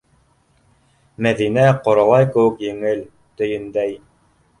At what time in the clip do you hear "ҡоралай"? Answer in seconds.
1.87-2.29